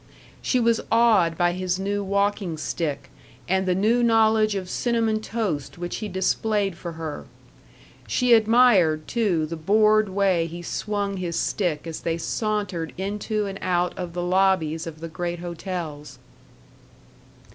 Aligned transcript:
She 0.41 0.59
was 0.59 0.81
awed 0.91 1.37
by 1.37 1.51
his 1.51 1.77
new 1.77 2.03
walking 2.03 2.57
stick 2.57 3.11
and 3.47 3.67
the 3.67 3.75
new 3.75 4.01
knowledge 4.01 4.55
of 4.55 4.67
cinnamon 4.67 5.21
toast 5.21 5.77
which 5.77 5.97
he 5.97 6.07
displayed 6.07 6.75
for 6.75 6.93
her. 6.93 7.25
She 8.07 8.33
admired, 8.33 9.07
too, 9.07 9.45
the 9.45 9.55
bored 9.55 10.09
way 10.09 10.47
he 10.47 10.63
swung 10.63 11.17
his 11.17 11.37
stick 11.39 11.85
as 11.85 11.99
they 11.99 12.17
sauntered 12.17 12.93
into 12.97 13.45
and 13.45 13.59
out 13.61 13.95
of 13.95 14.13
the 14.13 14.23
lobbies 14.23 14.87
of 14.87 15.01
the 15.01 15.07
great 15.07 15.37
hotels. 15.37 16.17